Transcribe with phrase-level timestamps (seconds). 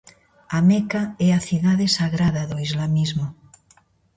[0.57, 3.27] A Meca é a cidade sagrada do islamismo.